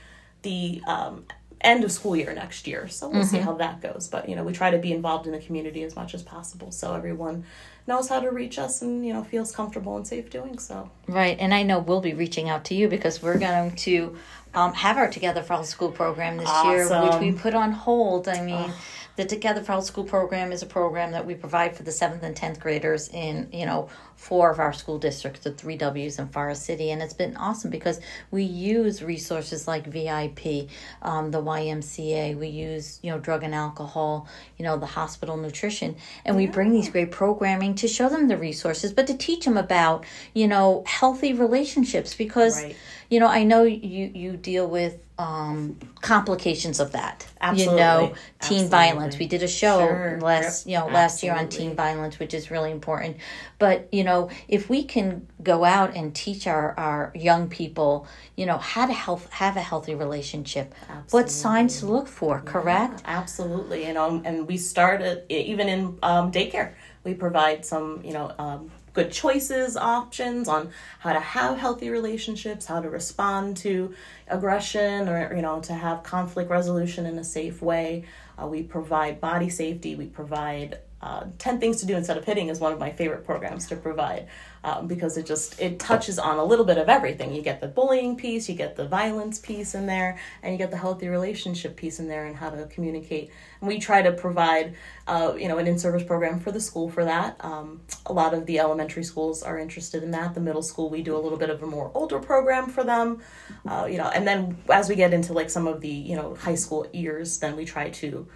the 0.43 0.81
um, 0.87 1.25
end 1.65 1.83
of 1.83 1.91
school 1.91 2.15
year 2.15 2.33
next 2.33 2.67
year. 2.67 2.87
So 2.87 3.09
we'll 3.09 3.23
see 3.23 3.39
how 3.39 3.53
that 3.53 3.81
goes. 3.81 4.07
But 4.07 4.29
you 4.29 4.35
know, 4.35 4.43
we 4.43 4.53
try 4.53 4.71
to 4.71 4.77
be 4.77 4.91
involved 4.93 5.25
in 5.25 5.33
the 5.33 5.39
community 5.39 5.83
as 5.83 5.95
much 5.95 6.13
as 6.13 6.21
possible, 6.21 6.71
so 6.71 6.93
everyone 6.93 7.43
knows 7.87 8.09
how 8.09 8.19
to 8.19 8.31
reach 8.31 8.57
us 8.57 8.81
and 8.81 9.05
you 9.05 9.13
know 9.13 9.23
feels 9.23 9.55
comfortable 9.55 9.97
and 9.97 10.07
safe 10.07 10.29
doing 10.29 10.57
so. 10.57 10.89
Right, 11.07 11.37
and 11.39 11.53
I 11.53 11.63
know 11.63 11.79
we'll 11.79 12.01
be 12.01 12.13
reaching 12.13 12.49
out 12.49 12.65
to 12.65 12.75
you 12.75 12.87
because 12.87 13.21
we're 13.21 13.37
going 13.37 13.75
to 13.77 14.15
um, 14.53 14.73
have 14.73 14.97
our 14.97 15.09
Together 15.09 15.43
for 15.43 15.53
All 15.53 15.63
School 15.63 15.91
program 15.91 16.37
this 16.37 16.49
year, 16.63 16.87
which 17.03 17.19
we 17.19 17.31
put 17.31 17.53
on 17.53 17.71
hold. 17.71 18.27
I 18.27 18.41
mean, 18.41 18.71
the 19.15 19.25
Together 19.25 19.61
for 19.61 19.73
All 19.73 19.81
School 19.81 20.03
program 20.03 20.51
is 20.51 20.61
a 20.61 20.65
program 20.65 21.11
that 21.11 21.25
we 21.25 21.35
provide 21.35 21.75
for 21.75 21.83
the 21.83 21.91
seventh 21.91 22.23
and 22.23 22.35
tenth 22.35 22.59
graders 22.59 23.09
in 23.09 23.49
you 23.51 23.65
know 23.65 23.89
four 24.15 24.49
of 24.49 24.59
our 24.59 24.73
school 24.73 24.97
districts, 24.97 25.41
the 25.41 25.51
three 25.51 25.77
W's 25.77 26.17
in 26.17 26.27
Forest 26.29 26.63
City, 26.65 26.89
and 26.91 27.01
it's 27.01 27.13
been 27.13 27.35
awesome 27.37 27.69
because 27.69 27.99
we 28.31 28.43
use 28.43 29.03
resources 29.03 29.67
like 29.67 29.85
VIP, 29.87 30.69
um, 31.01 31.31
the 31.31 31.41
YMCA, 31.41 32.37
we 32.37 32.47
use 32.47 32.99
you 33.03 33.11
know 33.11 33.19
drug 33.19 33.43
and 33.43 33.53
alcohol, 33.53 34.27
you 34.57 34.63
know 34.65 34.77
the 34.77 34.85
hospital 34.85 35.37
nutrition, 35.37 35.95
and 36.25 36.35
we 36.35 36.47
bring 36.47 36.71
these 36.71 36.89
great 36.89 37.11
programming 37.11 37.75
to 37.75 37.87
show 37.87 38.09
them 38.09 38.27
the 38.27 38.37
resources, 38.37 38.93
but 38.93 39.07
to 39.07 39.15
teach 39.17 39.45
them 39.45 39.57
about 39.57 40.05
you 40.33 40.47
know 40.47 40.83
healthy 40.87 41.33
relationships 41.33 42.13
because 42.13 42.63
Right. 42.63 42.75
you 43.09 43.19
know, 43.19 43.27
I 43.27 43.43
know 43.43 43.63
you 43.63 44.11
you 44.13 44.37
deal 44.37 44.67
with 44.67 44.97
um, 45.17 45.77
complications 46.01 46.79
of 46.79 46.91
that. 46.91 47.25
Absolutely. 47.39 47.73
You 47.75 47.79
know, 47.79 48.07
teen 48.07 48.15
Absolutely. 48.41 48.67
violence. 48.69 49.17
We 49.17 49.27
did 49.27 49.43
a 49.43 49.47
show 49.47 49.79
Sure. 49.79 50.19
last, 50.21 50.67
you 50.67 50.77
know, 50.77 50.87
last 50.87 51.23
year 51.23 51.33
on 51.33 51.47
teen 51.47 51.75
violence, 51.75 52.19
which 52.19 52.33
is 52.33 52.51
really 52.51 52.71
important. 52.71 53.17
But 53.57 53.87
you 53.93 54.03
know, 54.05 54.29
if 54.47 54.69
we 54.69 54.83
can 54.83 55.27
go 55.43 55.63
out 55.65 55.95
and 55.95 56.15
teach 56.15 56.47
our 56.47 56.73
our 56.77 57.11
young 57.15 57.49
people, 57.49 58.07
you 58.35 58.45
know, 58.45 58.57
how 58.57 58.85
to 58.85 58.93
health 58.93 59.29
have 59.31 59.57
a 59.57 59.61
healthy 59.61 59.95
relationship, 59.95 60.73
what 61.11 61.29
signs 61.29 61.79
to 61.79 61.87
look 61.87 62.07
for, 62.07 62.41
correct? 62.41 63.01
Absolutely, 63.05 63.85
you 63.87 63.93
know, 63.93 64.21
and 64.23 64.47
we 64.47 64.57
started 64.57 65.23
even 65.29 65.67
in 65.67 65.97
um, 66.03 66.31
daycare. 66.31 66.73
We 67.03 67.13
provide 67.13 67.65
some, 67.65 68.01
you 68.03 68.13
know, 68.13 68.33
um, 68.39 68.71
good 68.93 69.11
choices, 69.11 69.77
options 69.77 70.47
on 70.47 70.71
how 70.99 71.13
to 71.13 71.19
have 71.19 71.57
healthy 71.57 71.89
relationships, 71.89 72.65
how 72.65 72.81
to 72.81 72.89
respond 72.89 73.57
to 73.57 73.93
aggression, 74.27 75.07
or 75.07 75.35
you 75.35 75.41
know, 75.41 75.59
to 75.61 75.73
have 75.73 76.01
conflict 76.03 76.49
resolution 76.49 77.05
in 77.05 77.17
a 77.19 77.23
safe 77.23 77.61
way. 77.61 78.05
Uh, 78.41 78.47
we 78.47 78.63
provide 78.63 79.21
body 79.21 79.49
safety. 79.49 79.95
We 79.95 80.07
provide 80.07 80.79
uh, 81.05 81.27
10 81.37 81.59
things 81.59 81.79
to 81.81 81.85
do 81.85 81.95
instead 81.95 82.17
of 82.17 82.25
hitting 82.25 82.49
is 82.49 82.59
one 82.59 82.73
of 82.73 82.79
my 82.79 82.91
favorite 82.91 83.23
programs 83.23 83.67
to 83.67 83.75
provide 83.75 84.27
um, 84.63 84.87
because 84.87 85.17
it 85.17 85.25
just 85.27 85.61
it 85.61 85.77
touches 85.77 86.17
on 86.17 86.39
a 86.39 86.43
little 86.43 86.65
bit 86.65 86.79
of 86.79 86.89
everything. 86.89 87.31
You 87.31 87.43
get 87.43 87.61
the 87.61 87.67
bullying 87.67 88.15
piece 88.17 88.49
you 88.49 88.55
get 88.55 88.75
the 88.75 88.87
violence 88.87 89.37
piece 89.37 89.75
in 89.75 89.85
there 89.85 90.17
and 90.41 90.51
you 90.51 90.57
get 90.57 90.71
the 90.71 90.77
healthy 90.77 91.07
relationship 91.07 91.75
piece 91.75 91.99
in 91.99 92.07
there 92.07 92.25
and 92.25 92.35
how 92.35 92.49
to 92.49 92.65
communicate. 92.65 93.29
And 93.61 93.67
we 93.67 93.77
try 93.77 94.01
to 94.01 94.13
provide 94.13 94.73
uh, 95.07 95.35
you 95.37 95.47
know 95.47 95.59
an 95.59 95.67
in-service 95.67 96.01
program 96.01 96.39
for 96.39 96.51
the 96.51 96.59
school 96.59 96.89
for 96.89 97.05
that. 97.05 97.37
Um, 97.41 97.81
a 98.07 98.13
lot 98.13 98.33
of 98.33 98.47
the 98.47 98.57
elementary 98.57 99.03
schools 99.03 99.43
are 99.43 99.59
interested 99.59 100.01
in 100.01 100.09
that. 100.09 100.33
The 100.33 100.41
middle 100.41 100.63
school 100.63 100.89
we 100.89 101.03
do 101.03 101.15
a 101.15 101.21
little 101.21 101.37
bit 101.37 101.51
of 101.51 101.61
a 101.61 101.67
more 101.67 101.91
older 101.93 102.17
program 102.17 102.67
for 102.67 102.83
them. 102.83 103.21
Uh, 103.69 103.85
you 103.85 103.99
know 103.99 104.09
and 104.09 104.27
then 104.27 104.57
as 104.71 104.89
we 104.89 104.95
get 104.95 105.13
into 105.13 105.33
like 105.33 105.51
some 105.51 105.67
of 105.67 105.81
the 105.81 105.87
you 105.87 106.15
know 106.15 106.33
high 106.33 106.55
school 106.55 106.87
years 106.91 107.37
then 107.37 107.55
we 107.55 107.63
try 107.63 107.91
to 107.91 108.27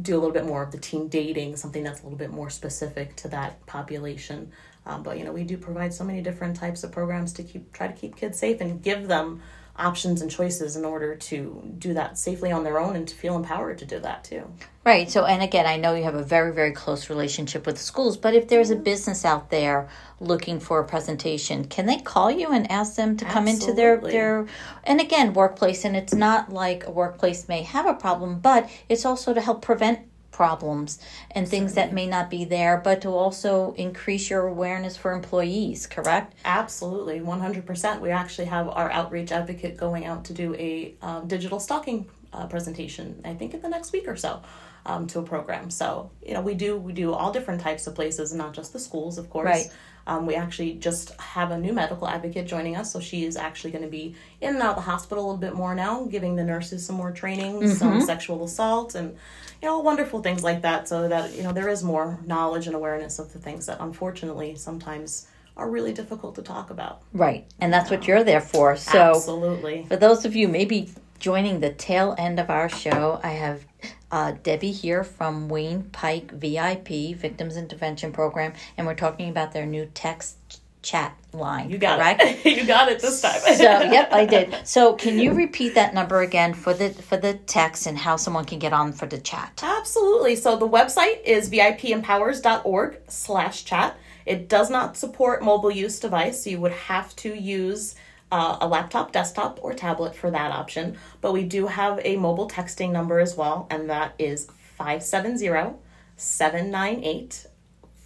do 0.00 0.14
a 0.14 0.18
little 0.18 0.32
bit 0.32 0.46
more 0.46 0.62
of 0.62 0.70
the 0.70 0.78
teen 0.78 1.08
dating, 1.08 1.56
something 1.56 1.82
that's 1.82 2.00
a 2.00 2.02
little 2.04 2.18
bit 2.18 2.30
more 2.30 2.50
specific 2.50 3.16
to 3.16 3.28
that 3.28 3.64
population. 3.66 4.52
Um, 4.86 5.02
but 5.02 5.18
you 5.18 5.24
know, 5.24 5.32
we 5.32 5.44
do 5.44 5.56
provide 5.58 5.92
so 5.92 6.04
many 6.04 6.22
different 6.22 6.56
types 6.56 6.84
of 6.84 6.92
programs 6.92 7.32
to 7.34 7.42
keep 7.42 7.72
try 7.72 7.88
to 7.88 7.92
keep 7.92 8.16
kids 8.16 8.38
safe 8.38 8.60
and 8.60 8.82
give 8.82 9.08
them 9.08 9.42
options 9.78 10.20
and 10.20 10.30
choices 10.30 10.76
in 10.76 10.84
order 10.84 11.14
to 11.14 11.62
do 11.78 11.94
that 11.94 12.18
safely 12.18 12.50
on 12.50 12.64
their 12.64 12.80
own 12.80 12.96
and 12.96 13.06
to 13.06 13.14
feel 13.14 13.36
empowered 13.36 13.78
to 13.78 13.84
do 13.84 13.98
that 14.00 14.24
too. 14.24 14.50
Right. 14.84 15.10
So, 15.10 15.26
and 15.26 15.42
again, 15.42 15.66
I 15.66 15.76
know 15.76 15.94
you 15.94 16.04
have 16.04 16.14
a 16.14 16.22
very, 16.22 16.52
very 16.52 16.72
close 16.72 17.10
relationship 17.10 17.66
with 17.66 17.76
the 17.76 17.82
schools, 17.82 18.16
but 18.16 18.34
if 18.34 18.48
there's 18.48 18.70
a 18.70 18.76
business 18.76 19.24
out 19.24 19.50
there 19.50 19.88
looking 20.18 20.60
for 20.60 20.80
a 20.80 20.84
presentation, 20.84 21.66
can 21.66 21.86
they 21.86 21.98
call 21.98 22.30
you 22.30 22.48
and 22.48 22.70
ask 22.70 22.96
them 22.96 23.16
to 23.18 23.24
come 23.26 23.46
into 23.46 23.72
their, 23.72 23.98
their, 23.98 24.46
and 24.84 25.00
again, 25.00 25.34
workplace, 25.34 25.84
and 25.84 25.94
it's 25.94 26.14
not 26.14 26.50
like 26.50 26.86
a 26.86 26.90
workplace 26.90 27.48
may 27.48 27.62
have 27.62 27.86
a 27.86 27.94
problem, 27.94 28.40
but 28.40 28.68
it's 28.88 29.04
also 29.04 29.34
to 29.34 29.40
help 29.40 29.60
prevent 29.60 30.07
problems 30.30 30.98
and 31.32 31.48
things 31.48 31.74
that 31.74 31.92
may 31.92 32.06
not 32.06 32.30
be 32.30 32.44
there, 32.44 32.78
but 32.78 33.00
to 33.02 33.08
also 33.08 33.72
increase 33.72 34.30
your 34.30 34.46
awareness 34.46 34.96
for 34.96 35.12
employees, 35.12 35.86
correct? 35.86 36.34
Absolutely, 36.44 37.20
100%. 37.20 38.00
We 38.00 38.10
actually 38.10 38.46
have 38.46 38.68
our 38.68 38.90
outreach 38.90 39.32
advocate 39.32 39.76
going 39.76 40.04
out 40.04 40.24
to 40.26 40.34
do 40.34 40.54
a 40.54 40.94
um, 41.02 41.26
digital 41.26 41.58
stalking 41.58 42.06
uh, 42.32 42.46
presentation, 42.46 43.20
I 43.24 43.34
think 43.34 43.54
in 43.54 43.62
the 43.62 43.68
next 43.68 43.92
week 43.92 44.06
or 44.08 44.16
so. 44.16 44.42
Um, 44.86 45.06
to 45.08 45.18
a 45.18 45.22
program, 45.22 45.70
so 45.70 46.10
you 46.24 46.32
know 46.32 46.40
we 46.40 46.54
do 46.54 46.78
we 46.78 46.94
do 46.94 47.12
all 47.12 47.30
different 47.30 47.60
types 47.60 47.86
of 47.86 47.94
places, 47.94 48.30
and 48.32 48.38
not 48.38 48.54
just 48.54 48.72
the 48.72 48.78
schools, 48.78 49.18
of 49.18 49.28
course. 49.28 49.44
Right. 49.44 49.70
Um, 50.08 50.24
we 50.24 50.34
actually 50.34 50.72
just 50.74 51.12
have 51.20 51.50
a 51.50 51.58
new 51.58 51.74
medical 51.74 52.08
advocate 52.08 52.46
joining 52.46 52.76
us, 52.76 52.92
so 52.92 52.98
she 52.98 53.24
is 53.24 53.36
actually 53.36 53.70
going 53.72 53.84
to 53.84 53.90
be 53.90 54.14
in 54.40 54.54
and 54.54 54.62
out 54.62 54.70
of 54.70 54.76
the 54.76 54.90
hospital 54.90 55.22
a 55.22 55.26
little 55.26 55.40
bit 55.40 55.54
more 55.54 55.74
now, 55.74 56.06
giving 56.06 56.34
the 56.34 56.44
nurses 56.44 56.84
some 56.84 56.96
more 56.96 57.12
training, 57.12 57.68
some 57.68 58.00
sexual 58.00 58.42
assault, 58.44 58.94
and 58.94 59.14
you 59.60 59.68
know 59.68 59.80
wonderful 59.80 60.22
things 60.22 60.42
like 60.42 60.62
that, 60.62 60.88
so 60.88 61.08
that 61.08 61.34
you 61.36 61.42
know 61.42 61.52
there 61.52 61.68
is 61.68 61.84
more 61.84 62.18
knowledge 62.24 62.66
and 62.66 62.74
awareness 62.74 63.18
of 63.18 63.32
the 63.34 63.38
things 63.38 63.66
that 63.66 63.76
unfortunately 63.80 64.56
sometimes 64.56 65.28
are 65.58 65.68
really 65.68 65.92
difficult 65.92 66.36
to 66.36 66.42
talk 66.42 66.70
about. 66.70 67.02
Right. 67.12 67.44
And 67.60 67.72
that's 67.72 67.90
what 67.90 68.06
you're 68.06 68.24
there 68.24 68.40
for. 68.40 68.76
So, 68.76 69.16
Absolutely. 69.16 69.84
For 69.88 69.96
those 69.96 70.24
of 70.24 70.36
you 70.36 70.48
maybe 70.48 70.88
joining 71.18 71.60
the 71.60 71.72
tail 71.72 72.14
end 72.18 72.38
of 72.38 72.50
our 72.50 72.68
show, 72.68 73.20
I 73.22 73.30
have 73.30 73.64
uh, 74.10 74.32
Debbie 74.42 74.72
here 74.72 75.04
from 75.04 75.48
Wayne 75.48 75.84
Pike 75.84 76.30
VIP 76.32 77.16
Victims 77.16 77.56
Intervention 77.56 78.12
Program, 78.12 78.52
and 78.76 78.86
we're 78.86 78.94
talking 78.94 79.28
about 79.28 79.52
their 79.52 79.66
new 79.66 79.86
text 79.94 80.60
chat 80.80 81.16
line. 81.32 81.70
You 81.70 81.78
got 81.78 81.98
correct? 81.98 82.22
it. 82.22 82.56
you 82.58 82.66
got 82.66 82.88
it 82.88 83.00
this 83.00 83.20
time. 83.20 83.40
so 83.40 83.62
yep, 83.62 84.12
I 84.12 84.24
did. 84.24 84.66
So 84.66 84.94
can 84.94 85.18
you 85.18 85.32
repeat 85.32 85.74
that 85.74 85.92
number 85.92 86.20
again 86.20 86.54
for 86.54 86.72
the 86.72 86.90
for 86.90 87.16
the 87.16 87.34
text 87.34 87.86
and 87.86 87.98
how 87.98 88.16
someone 88.16 88.44
can 88.44 88.58
get 88.58 88.72
on 88.72 88.92
for 88.92 89.06
the 89.06 89.18
chat? 89.18 89.60
Absolutely. 89.62 90.36
So 90.36 90.56
the 90.56 90.68
website 90.68 91.22
is 91.24 91.50
vipempowers.org 91.50 92.98
slash 93.08 93.64
chat. 93.64 93.98
It 94.24 94.48
does 94.48 94.70
not 94.70 94.96
support 94.96 95.42
mobile 95.42 95.70
use 95.70 95.98
device, 95.98 96.44
so 96.44 96.50
you 96.50 96.60
would 96.60 96.72
have 96.72 97.16
to 97.16 97.34
use 97.34 97.94
uh, 98.30 98.58
a 98.60 98.68
laptop, 98.68 99.12
desktop, 99.12 99.58
or 99.62 99.72
tablet 99.74 100.14
for 100.14 100.30
that 100.30 100.52
option. 100.52 100.96
But 101.20 101.32
we 101.32 101.44
do 101.44 101.66
have 101.66 102.00
a 102.04 102.16
mobile 102.16 102.48
texting 102.48 102.92
number 102.92 103.20
as 103.20 103.36
well, 103.36 103.66
and 103.70 103.88
that 103.90 104.14
is 104.18 104.46
570 104.76 105.78
798 106.16 107.46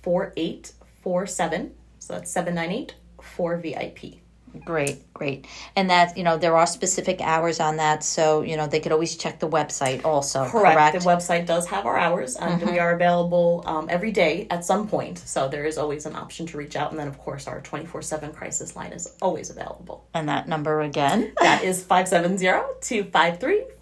4847. 0.03 1.75
So 1.99 2.15
that's 2.15 2.31
798 2.31 2.95
4VIP. 3.21 4.22
Great, 4.65 5.13
great. 5.15 5.47
And 5.77 5.89
that 5.91 6.17
you 6.17 6.25
know 6.25 6.37
there 6.37 6.57
are 6.57 6.67
specific 6.67 7.21
hours 7.21 7.59
on 7.61 7.77
that, 7.77 8.05
so 8.05 8.43
you 8.43 8.57
know 8.57 8.67
they 8.67 8.81
could 8.81 8.93
always 8.93 9.17
check 9.17 9.41
the 9.41 9.49
website 9.49 10.05
also. 10.05 10.45
Correct. 10.47 10.75
Correct. 10.77 10.97
Mm-hmm. 10.97 11.09
The 11.09 11.15
website 11.17 11.47
does 11.47 11.67
have 11.69 11.87
our 11.87 11.99
hours, 11.99 12.37
and 12.37 12.63
we 12.63 12.79
are 12.79 12.93
available 12.93 13.63
um, 13.67 13.87
every 13.91 14.13
day 14.13 14.47
at 14.51 14.65
some 14.65 14.87
point. 14.89 15.19
So 15.19 15.49
there 15.49 15.65
is 15.65 15.79
always 15.79 16.07
an 16.07 16.15
option 16.17 16.47
to 16.47 16.59
reach 16.59 16.77
out, 16.77 16.91
and 16.91 17.01
then 17.01 17.09
of 17.09 17.19
course 17.19 17.47
our 17.47 17.61
twenty 17.63 17.87
four 17.87 18.03
seven 18.03 18.33
crisis 18.33 18.77
line 18.77 18.93
is 18.93 19.15
always 19.23 19.51
available. 19.51 20.05
and 20.15 20.29
that 20.29 20.49
number 20.49 20.83
again. 20.83 21.33
That 21.41 21.65
is 21.65 21.83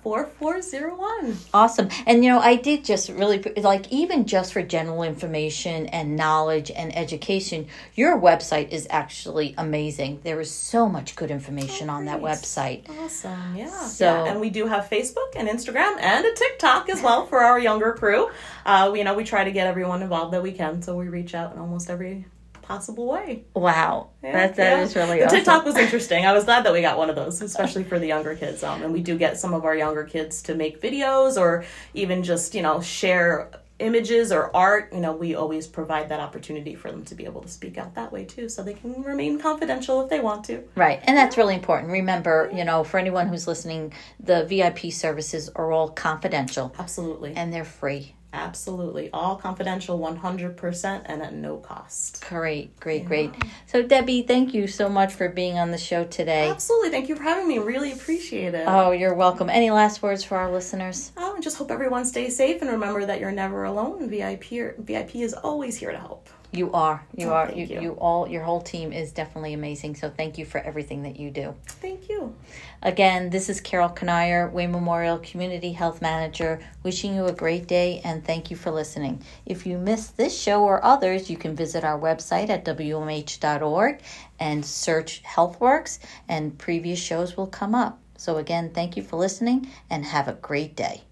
570-253-4401. 0.05 1.37
Awesome. 1.53 1.89
And 2.07 2.25
you 2.25 2.31
know, 2.31 2.41
I 2.41 2.57
did 2.57 2.85
just 2.85 3.09
really 3.09 3.43
like 3.57 3.91
even 3.93 4.27
just 4.27 4.53
for 4.53 4.63
general 4.63 5.03
information 5.03 5.87
and 5.87 6.17
knowledge 6.17 6.71
and 6.71 6.97
education, 6.97 7.67
your 7.95 8.19
website 8.21 8.71
is 8.71 8.87
actually 8.91 9.55
amazing. 9.59 10.21
There 10.25 10.41
is 10.41 10.51
so 10.51 10.89
much 10.89 11.17
good 11.17 11.31
information 11.31 11.91
on 11.91 12.07
that 12.07 12.21
website. 12.21 12.89
Awesome. 13.01 13.57
Yeah. 13.57 13.69
So- 13.87 14.05
yeah. 14.25 14.31
And 14.31 14.41
we 14.41 14.51
do 14.51 14.67
have 14.67 14.89
Facebook 14.89 15.33
and 15.37 15.49
Instagram 15.49 15.99
and 16.01 16.25
a 16.25 16.35
TikTok 16.35 16.89
as 16.89 17.03
well 17.03 17.27
for 17.27 17.41
our 17.41 17.59
younger 17.59 17.93
crew. 17.93 18.31
Uh, 18.67 18.93
you 18.95 19.05
know, 19.05 19.15
we 19.15 19.25
try 19.25 19.45
to 19.45 19.53
get 19.53 19.67
everyone 19.67 20.03
involved 20.03 20.33
that 20.35 20.43
we 20.43 20.53
can, 20.53 20.83
so 20.83 20.97
we 20.97 21.09
reach 21.09 21.35
out 21.35 21.53
in 21.53 21.59
almost 21.59 21.91
every 21.91 22.27
possible 22.71 23.07
way. 23.09 23.45
Wow. 23.55 24.11
that 24.23 24.55
that 24.55 24.79
Yeah. 24.79 24.83
is 24.85 24.95
really 24.95 25.19
the 25.19 25.25
awesome. 25.27 25.39
TikTok 25.39 25.65
was 25.65 25.77
interesting. 25.77 26.25
I 26.25 26.33
was 26.33 26.45
glad 26.45 26.65
that 26.65 26.73
we 26.73 26.81
got 26.83 26.97
one 26.99 27.11
of 27.11 27.17
those, 27.17 27.43
especially 27.43 27.83
for 27.83 27.99
the 27.99 28.07
younger 28.07 28.37
kids. 28.37 28.63
Um, 28.63 28.83
and 28.85 28.93
we 28.93 29.03
do 29.03 29.19
get 29.19 29.39
some 29.39 29.55
of 29.55 29.65
our 29.65 29.75
younger 29.75 30.05
kids 30.05 30.41
to 30.43 30.55
make 30.55 30.81
videos 30.81 31.37
or 31.41 31.65
even 31.95 32.23
just 32.23 32.55
you 32.55 32.63
know 32.63 32.81
share 32.81 33.51
images 33.81 34.31
or 34.31 34.55
art. 34.55 34.93
You 34.93 35.01
know, 35.01 35.13
we 35.13 35.35
always 35.35 35.67
provide 35.67 36.11
that 36.11 36.21
opportunity 36.21 36.75
for 36.77 36.91
them 36.93 37.03
to 37.07 37.15
be 37.17 37.25
able 37.25 37.41
to 37.41 37.49
speak 37.49 37.77
out 37.77 37.95
that 37.97 38.13
way 38.13 38.25
too, 38.25 38.49
so 38.49 38.63
they 38.63 38.75
can 38.75 39.03
remain 39.03 39.41
confidential 39.41 40.01
if 40.03 40.09
they 40.09 40.21
want 40.21 40.45
to. 40.45 40.63
Right. 40.77 41.01
And 41.05 41.17
that's 41.17 41.37
really 41.37 41.55
important. 41.57 41.91
Remember, 41.91 42.51
you 42.55 42.65
know, 42.65 42.85
for 42.85 42.99
anyone 42.99 43.27
who's 43.27 43.49
listening, 43.49 43.93
the 44.21 44.45
VIP 44.45 44.93
services 44.93 45.49
are 45.57 45.73
all 45.73 45.89
confidential 45.89 46.73
Absolutely, 46.79 47.33
and 47.35 47.53
they're 47.53 47.65
free. 47.65 48.15
Absolutely, 48.33 49.11
all 49.13 49.37
confidential, 49.37 49.99
one 49.99 50.17
hundred 50.17 50.57
percent, 50.57 51.05
and 51.07 51.23
at 51.23 51.35
no 51.35 51.57
cost. 51.59 52.25
Great, 52.29 52.79
great, 52.81 53.05
great. 53.07 53.31
So 53.67 53.83
Debbie, 53.83 54.23
thank 54.23 54.55
you 54.55 54.67
so 54.67 54.89
much 54.89 55.13
for 55.13 55.29
being 55.29 55.59
on 55.59 55.71
the 55.71 55.79
show 55.79 56.05
today. 56.05 56.49
Absolutely, 56.49 56.91
thank 56.91 57.09
you 57.09 57.17
for 57.17 57.23
having 57.23 57.49
me. 57.49 57.59
Really 57.59 57.93
appreciate 57.93 58.55
it. 58.55 58.65
Oh, 58.67 58.93
you're 58.93 59.15
welcome. 59.15 59.51
Any 59.51 59.71
last 59.71 60.03
words 60.03 60.25
for 60.25 60.37
our 60.37 60.51
listeners? 60.51 61.13
Oh, 61.17 61.35
and 61.35 61.43
just 61.43 61.57
hope 61.57 61.71
everyone 61.71 62.05
stays 62.05 62.37
safe 62.37 62.63
and 62.63 62.71
remember 62.71 63.05
that 63.07 63.21
you're 63.21 63.33
never 63.33 63.65
alone. 63.65 64.09
VIP 64.09 64.45
VIP 64.79 65.17
is 65.17 65.35
always 65.35 65.77
here 65.77 65.93
to 65.93 65.99
help. 65.99 66.29
You 66.53 66.73
are. 66.73 67.05
You 67.17 67.29
Oh, 67.29 67.35
are. 67.35 67.53
You, 67.53 67.65
you. 67.65 67.81
you 67.81 67.93
all 67.93 68.29
your 68.29 68.43
whole 68.43 68.61
team 68.61 68.93
is 68.93 69.13
definitely 69.13 69.53
amazing. 69.55 69.95
So 69.95 70.11
thank 70.11 70.37
you 70.37 70.45
for 70.45 70.59
everything 70.59 71.03
that 71.05 71.19
you 71.19 71.31
do. 71.31 71.55
Thank 71.67 72.09
you. 72.09 72.35
Again, 72.83 73.31
this 73.31 73.49
is 73.49 73.61
Carol 73.61 73.89
Kanier, 73.91 74.51
Wayne 74.51 74.73
Memorial 74.73 75.19
Community 75.19 75.73
Health 75.73 76.03
Manager, 76.03 76.61
wishing 76.83 77.15
you 77.15 77.27
a 77.27 77.33
great 77.33 77.69
day 77.69 78.01
and 78.05 78.25
thank 78.25 78.51
you 78.51 78.57
for 78.57 78.71
listening. 78.71 79.23
If 79.47 79.65
you 79.65 79.79
missed 79.79 80.17
this 80.17 80.37
show 80.37 80.65
or 80.65 80.85
others, 80.85 81.31
you 81.31 81.37
can 81.37 81.55
visit 81.55 81.85
our 81.85 81.99
website 81.99 82.49
at 82.49 82.65
wmh.org 82.65 84.01
and 84.41 84.65
search 84.65 85.23
HealthWorks, 85.23 85.99
and 86.29 86.59
previous 86.59 86.99
shows 86.99 87.37
will 87.37 87.47
come 87.47 87.75
up. 87.75 88.01
So, 88.17 88.39
again, 88.39 88.71
thank 88.75 88.97
you 88.97 89.03
for 89.03 89.17
listening 89.17 89.69
and 89.89 90.05
have 90.05 90.29
a 90.29 90.33
great 90.33 90.75
day. 90.77 91.03